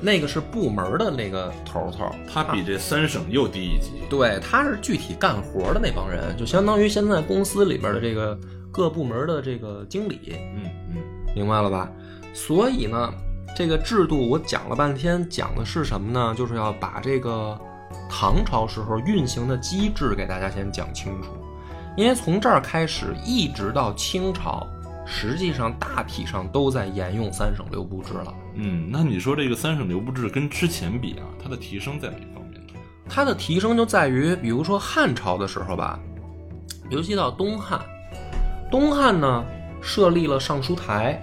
[0.03, 4.03] 那个是部门的那个头头，他比这三省又低一级。
[4.11, 8.39] 对，他是具体干活的那帮人，就相当于现在公司里边的这个
[8.71, 10.97] 各部门的这个经理，嗯嗯
[11.35, 11.91] 明白了吧？
[12.35, 13.11] 所以呢，
[13.57, 16.35] 这个制度我讲了半天，讲的是什么呢？
[16.37, 17.59] 就是要把这个
[18.11, 21.31] 唐朝时候运行的机制给大家先讲清楚，
[21.97, 24.67] 因为从这儿开始一直到清朝，
[25.05, 28.33] 实际上大体上都在沿用三省六部制了。
[28.55, 32.75] 嗯，那你说这个三省六部制跟之前比啊，它的提升在哪方面呢？
[33.09, 35.99] 它的提升就在于，比如说汉朝的时候吧，
[36.91, 37.81] 尤其到东汉，
[38.71, 39.45] 东汉呢
[39.83, 41.21] 设立了尚书台，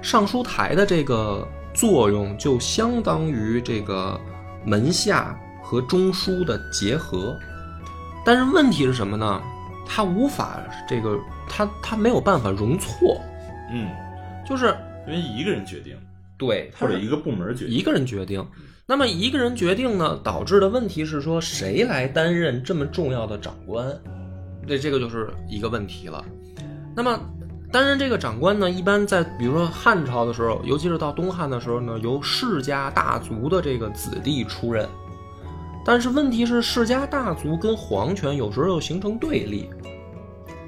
[0.00, 4.18] 尚书台的这个作用就相当于这个
[4.64, 7.36] 门下和中书的结合，
[8.24, 9.42] 但是问题是什么呢？
[9.92, 13.20] 它无法这个，他他没有办法容错，
[13.72, 13.90] 嗯，
[14.46, 14.72] 就是
[15.04, 15.96] 因为一个人决定，
[16.38, 17.74] 对，或者一个部门决定。
[17.74, 18.46] 一个人决定。
[18.86, 23.84] 那么一个人决定呢，导致的问题是说，谁来担任这么重要的长官？
[24.64, 26.24] 这这个就是一个问题了。
[26.94, 27.18] 那么
[27.72, 34.88] 担任这个长官呢，一般在比如说汉朝的时候，尤其是到东汉的时候呢，由世家大族的这个子弟出任。
[35.84, 39.70] 但是问题是，世家大族跟皇权有时候又形成对立，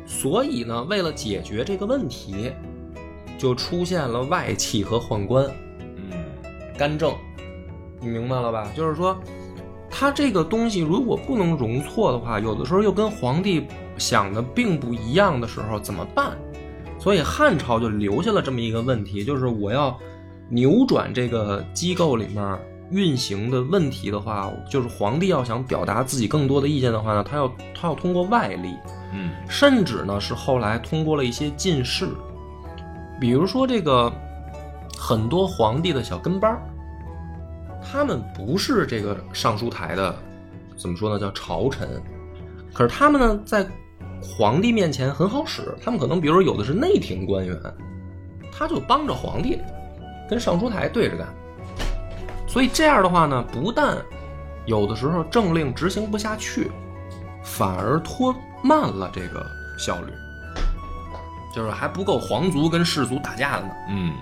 [0.06, 2.52] 所以呢，为了解决这个问题，
[3.36, 5.46] 就出现了外戚和宦官。
[5.96, 6.12] 嗯
[6.78, 7.14] 干政，
[8.00, 8.72] 你明白了吧？
[8.74, 9.16] 就是说，
[9.90, 13.66] 他这个东西如果不能容错的话，有的时候又跟皇帝
[13.98, 16.36] 想的并不一样的时候怎么办？
[16.98, 19.96] 所以汉朝就留下了这么一个问题，就是我要
[20.48, 22.58] 扭转这个机构里面
[22.92, 28.76] 运行的问题的话，就是皇帝要想表达自己更多的意见的话呢，他要他要通过外力，
[29.12, 29.30] 嗯。
[29.48, 32.08] 甚至呢是后来通过了一些进士，
[33.20, 34.12] 比如说这个
[34.98, 36.62] 很多皇帝的小跟班儿，
[37.82, 40.14] 他们不是这个尚书台的，
[40.76, 41.88] 怎么说呢，叫朝臣，
[42.72, 43.66] 可是他们呢在
[44.22, 47.58] 皇帝面前很好使，他们可能比如说有的是内廷官员，
[48.52, 49.58] 他就帮着皇帝
[50.30, 51.26] 跟尚书台对着干，
[52.52, 53.96] 所以这样的话呢，不但
[54.66, 56.70] 有的时候政令执行不下去，
[57.42, 59.46] 反而拖慢了这个
[59.78, 60.12] 效率，
[61.56, 63.72] 就是还不够皇族跟士族打架的呢。
[63.88, 64.12] 嗯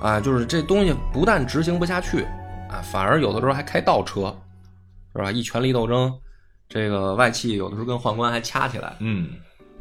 [0.00, 2.22] 啊，就是这东西不但执行不下去，
[2.70, 4.34] 啊，反而有的时候还开倒车，
[5.14, 5.30] 是吧？
[5.30, 6.10] 一权力斗争，
[6.70, 9.28] 这个外戚有的时候跟宦官还掐起来，嗯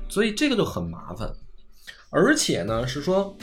[0.10, 1.32] 所以这个就很麻烦。
[2.10, 3.36] 而且呢，是说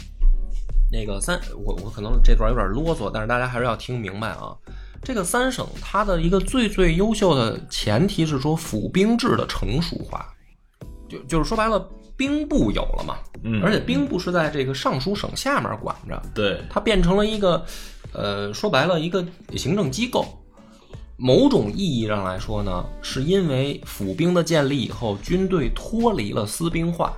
[0.93, 4.57] 那个三，我我可能这段有点啰嗦，但是大家还是要听明白啊。
[5.03, 10.27] 这个三省它的一个最最优秀的前提是说府兵制的成熟化，
[11.09, 17.65] 就就是说白了，兵部有了嘛，嗯，而且兵部是在这个尚书省下面管着，对，它变成了一个，
[18.13, 19.25] 呃，说白了一个
[19.57, 20.27] 行政机构。
[21.17, 27.17] 某种意义上来说呢，是因为府兵的建立以后，军队脱离了私兵化。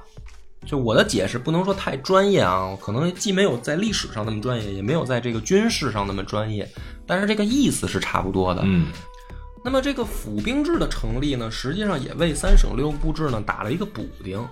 [0.65, 6.69] 就我的解释不能说太专业啊，可能既没有在历史上那么专业，也没有在这个军事上那么专业，
[7.07, 8.63] 但是这个意思是差不多的。
[8.65, 8.89] 嗯
[9.65, 14.45] 那么这个府兵制的成立呢，实际上也为三省六部制呢打了一个补丁。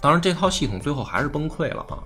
[0.00, 1.98] 当然，这套系统最后还是崩溃了啊，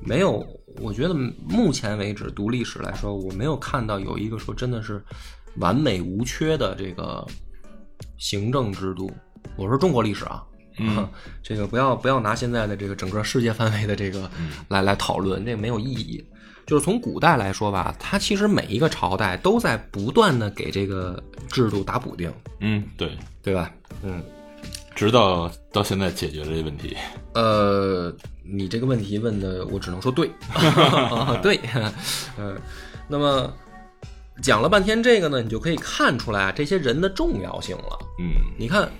[0.00, 0.46] 没有。
[0.80, 1.14] 我觉得
[1.48, 5.02] 目前为止读历史来说，我没有看到有一个说真的是
[5.56, 7.26] 完美无缺的这个
[8.18, 9.10] 行政制度。
[9.56, 10.44] 我说中国历史啊，
[10.78, 11.08] 嗯，
[11.42, 14.30] 这个不要不要拿现在的这个整个世界范围的这个
[14.68, 16.24] 来来讨论，这个没有意义。
[16.66, 23.70] 就是从古代来说吧，它其实每一个朝代都在不断的给这个制度打补丁，嗯，对，对吧？
[24.02, 24.20] 嗯，
[24.92, 26.96] 直到到现在解决了这问题。
[27.34, 28.12] 呃，
[28.42, 31.60] 你这个问题问的，我只能说对， 啊对，
[32.36, 32.56] 呃，
[33.06, 33.48] 那么
[34.42, 37.98] 讲了半天这个呢，你就可以看出来啊，这些人的重要性了。
[38.18, 38.90] 嗯你看，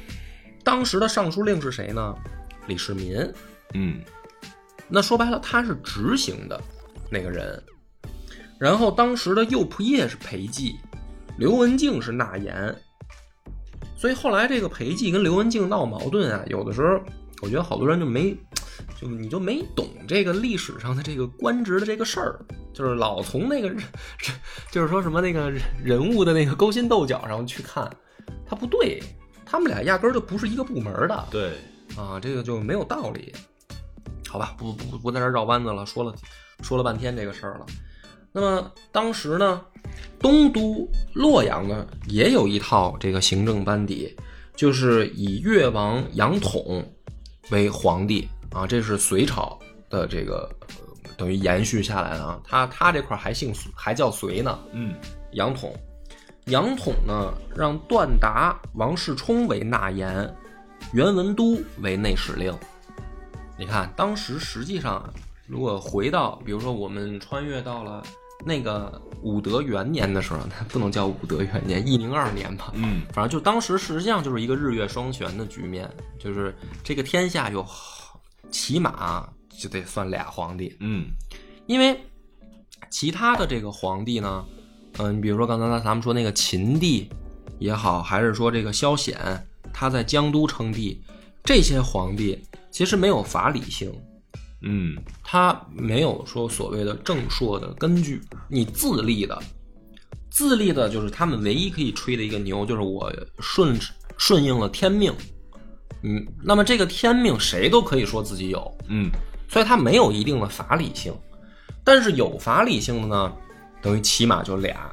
[0.66, 2.12] 当时的尚书令是谁呢？
[2.66, 3.16] 李世民。
[3.74, 4.00] 嗯
[4.88, 6.60] 那说白了，他是执行的
[7.08, 7.62] 那个人。
[8.58, 10.74] 然后当时的右仆射是裴寂，
[11.38, 12.74] 刘文静是纳言。
[13.96, 17.00] 所以后来这个裴寂跟刘文静闹矛盾啊，有的时候
[17.42, 18.36] 我觉得好多人就没，
[19.00, 22.40] 就你就没懂这个历史上的这个官职的这个事儿，
[22.74, 23.80] 就是老从那个人，
[24.72, 27.88] 就是说什么那个人物的那个勾心斗角上去看，
[28.44, 29.00] 他不对，
[29.46, 31.28] 他们俩压根儿就不是一个部门的。
[31.30, 31.52] 对，
[31.96, 33.32] 啊，这个就没有道理。
[34.28, 36.12] 好吧，不不不在这绕弯子了，说了
[36.60, 37.66] 说了半天这个事儿了。
[38.32, 39.62] 那么当时呢，
[40.18, 44.14] 东都洛阳呢也有一套这个行政班底，
[44.54, 46.84] 就是以越王杨统
[47.50, 50.76] 为皇帝啊，这是隋朝的这个、呃
[51.16, 52.38] 等于延续下来的啊。
[52.44, 54.94] 他他这块还姓隋还叫隋呢，嗯
[55.32, 55.74] 杨统。
[56.46, 60.32] 杨统呢，让段达、王世充为纳言，
[60.92, 62.56] 袁文都为内史令。
[63.58, 65.12] 你看，当时实际上，
[65.48, 68.00] 如果回到，比如说我们穿越到了
[68.44, 73.02] 那个武德元年的时候，那不能叫武德元年，一零二年吧，嗯。
[73.12, 77.66] 反正就当时实际上就是一个日月双全的局面，就是这个天下有
[78.52, 81.06] 起码就得算俩皇帝，嗯。
[81.66, 82.00] 因为
[82.88, 84.44] 其他的这个皇帝呢，
[84.98, 87.08] 嗯、你比如说刚才咱们说那个秦帝
[87.58, 89.18] 也好，还是说这个萧显
[89.72, 91.00] 他在江都称帝，
[91.44, 92.38] 这些皇帝
[92.70, 93.92] 其实没有法理性，
[94.62, 99.38] 嗯他没有说所谓的正朔的根据，你自立的，
[100.30, 103.78] 自立的就是他们唯一可以吹的一个牛，就是我顺
[104.16, 105.12] 顺应了天命。
[106.02, 109.10] 嗯，那么这个天命谁都可以说自己有，嗯
[109.48, 111.12] 所以他没有一定的法理性。
[111.84, 113.32] 但是有法理性的呢，
[113.86, 114.92] 等于起码就俩，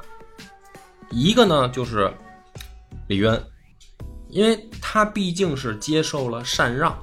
[1.10, 2.08] 一个呢就是
[3.08, 3.42] 李渊，
[4.28, 6.96] 因为他毕竟是接受了禅让，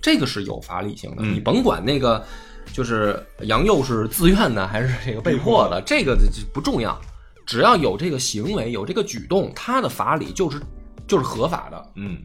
[0.00, 1.24] 这个是有法理性的。
[1.24, 2.24] 嗯你甭管那个
[2.72, 6.96] 就是杨佑是自愿的还是这个被迫的，这个就不重要，
[7.44, 10.62] 只要有这个行为，有这个举动，他的法理就是
[11.08, 11.92] 就是合法的。
[11.96, 12.18] 嗯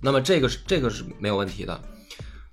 [0.00, 1.80] 那么这个是这个是没有问题的。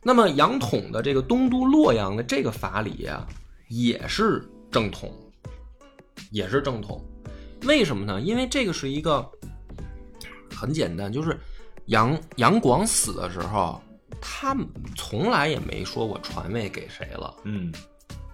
[0.03, 3.27] 那么杨统的这个东都洛阳的这个法理啊，
[3.67, 5.11] 也是正统，
[6.29, 7.03] 也是正统。
[7.63, 8.19] 为什么呢？
[8.21, 9.29] 因为这个是一个
[10.55, 11.39] 很简单，就是
[11.85, 13.81] 杨杨广死的时候，
[14.19, 17.71] 他们从来也没说我传位给谁了，嗯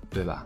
[0.10, 0.46] 对吧？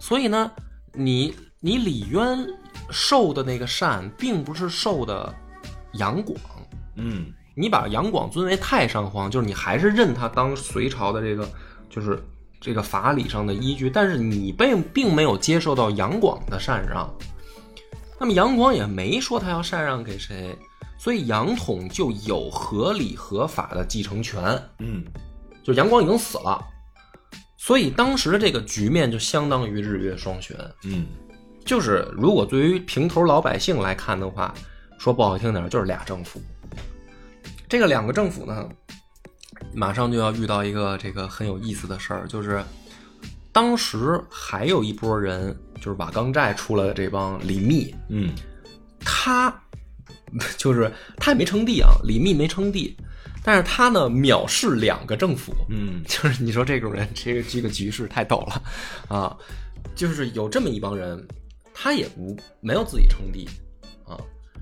[0.00, 0.50] 所以呢，
[0.92, 2.46] 你你李渊
[2.90, 5.34] 受的那个禅，并不是受的
[5.94, 6.38] 杨广，
[6.96, 11.48] 嗯你把杨广尊为太上皇，就是你还是认他当隋朝的这个，
[11.88, 12.22] 就是
[12.60, 17.08] 这个法理上的依据，但是你并并没有接受到杨广的禅让，
[18.18, 20.56] 那么杨广也没说他要禅让给谁，
[20.98, 24.40] 所以杨统就有合理合法的继承权，
[24.80, 25.04] 嗯。
[25.62, 26.58] 就杨广已经死了，
[27.58, 31.06] 所以当时的这个局面就相当于日月双悬，嗯。
[31.64, 34.54] 就是如果对于平头老百姓来看的话，
[34.98, 36.40] 说不好听点儿，就是俩政府。
[37.68, 38.66] 这个两个政府呢，
[39.78, 42.60] 马上就要遇到一个这个很有意思的事儿，就是
[43.52, 48.34] 当时还有一波人，就是瓦岗寨出来的这帮李密，嗯
[48.98, 49.54] 他
[50.58, 52.96] 就是他也没称帝啊，李密没称帝，
[53.44, 58.62] 但是他呢藐视两个政府，嗯 就是你说这种人，这个这个局势太逗了
[59.08, 59.36] 啊！
[59.94, 61.26] 就是有这么一帮人，
[61.72, 63.48] 他也不没有自己称帝
[64.04, 64.18] 啊，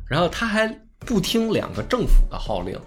[0.07, 0.69] 然后他还
[1.01, 2.79] 不听两个政府的号令，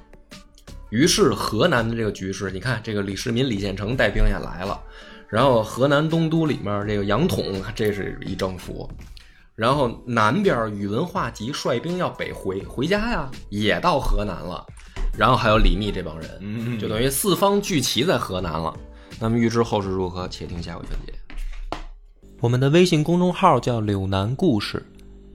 [0.90, 4.80] 于是河南的这个局势，你看这个李世民、李建成带兵也来了，
[5.28, 8.90] 然后河南东都里面这个杨统，这是一政府。
[9.56, 14.66] 然后南边宇文化及率兵要北回回家呀，也到河南了。
[15.18, 18.74] 然后还有李密这帮人，嗯就等于四方聚齐在河南了。
[19.20, 21.14] 那么预知后事如何，且听下回分解。
[22.40, 24.86] 我们的微信公众号叫“柳南故事”，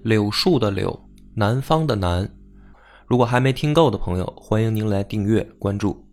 [0.03, 0.99] 柳树的柳，
[1.35, 2.27] 南方的南。
[3.15, 6.04] 如果还没听够的朋友，欢迎您来订阅关注。